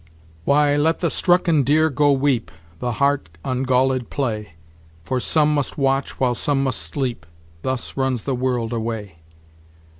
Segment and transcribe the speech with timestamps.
[0.45, 4.53] "Why, let the strucken deer go weep, The hart ungalled play,
[5.03, 7.23] For some must watch, while some must sleep,
[7.61, 9.19] Thus runs the world away."